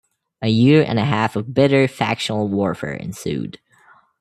A 0.41 0.47
year 0.47 0.83
and 0.83 0.97
a 0.97 1.05
half 1.05 1.35
of 1.35 1.53
bitter 1.53 1.87
factional 1.87 2.47
warfare 2.47 2.95
ensued. 2.95 3.59